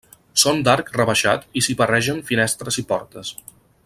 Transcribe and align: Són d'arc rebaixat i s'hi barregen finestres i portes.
Són 0.43 0.61
d'arc 0.67 0.89
rebaixat 0.95 1.45
i 1.61 1.63
s'hi 1.67 1.75
barregen 1.83 2.25
finestres 2.31 2.81
i 2.85 2.89
portes. 2.93 3.35